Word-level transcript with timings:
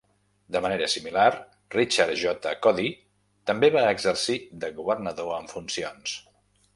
De 0.53 0.59
manera 0.65 0.85
similar, 0.93 1.25
Richard 1.75 2.15
J. 2.21 2.53
Codey 2.67 2.89
també 3.51 3.69
va 3.75 3.83
exercir 3.91 4.39
de 4.65 4.71
governador 4.81 5.35
en 5.37 5.47
funcions. 5.53 6.15